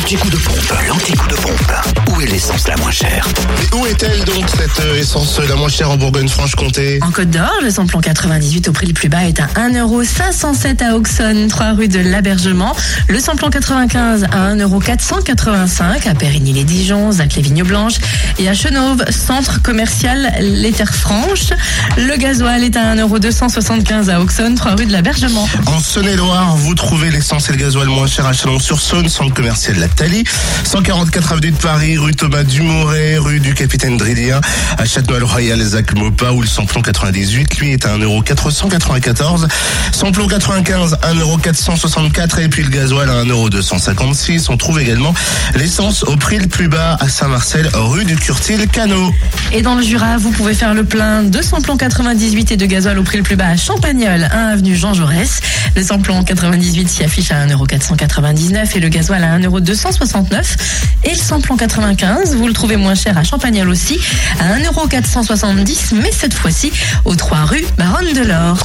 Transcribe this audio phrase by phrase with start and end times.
[0.00, 1.19] L'anti-coup de pompe, l'anti-coup
[2.90, 3.26] moins chère
[3.62, 6.98] Et où est-elle donc cette euh, essence la moins chère en Bourgogne-Franche-Comté?
[7.02, 10.96] En Côte d'Or, le samplon 98 au prix le plus bas est à 1,507€ à
[10.96, 12.74] Auxonne, 3 rue de l'Abergement.
[13.08, 17.98] Le samplon 95 à 1,485€ à Périgny-les-Dijon, Zac-les-Vignes-Blanches
[18.38, 21.50] et à Chenauve, centre commercial Les Terres Franches.
[21.96, 25.48] Le gasoil est à 1,275€ à Auxonne, 3 rue de l'Abergement.
[25.66, 29.88] En Saône-et-Loire, vous trouvez l'essence et le gasoil moins cher à Chalon-sur-Saône, centre commercial La
[29.88, 30.24] Thalie,
[30.64, 32.42] 144 avenue de Paris, rue Thomas
[32.82, 34.40] Rue du Capitaine Dridien,
[34.78, 39.46] à Châtenois-le-Royal, Zac Mopa, où le samplon 98, lui, est à 1,494€.
[39.92, 44.46] Samplon 95, 1,464€ et puis le gasoil à 1,256€.
[44.48, 45.14] On trouve également
[45.54, 49.12] l'essence au prix le plus bas à Saint-Marcel, rue du Curtil-Canot.
[49.52, 52.98] Et dans le Jura, vous pouvez faire le plein de samplon 98 et de gasoil
[52.98, 55.40] au prix le plus bas à Champagnol, 1 avenue Jean Jaurès.
[55.76, 60.56] Le samplon 98 s'y affiche à 1,499€ et le gasoil à 1,269€.
[61.04, 63.98] Et le samplon 95, vous le trouvez moins cher à Champagnol aussi,
[64.38, 66.72] à 1,470€, mais cette fois-ci
[67.04, 68.58] aux 3 rue Baronne de l'Or.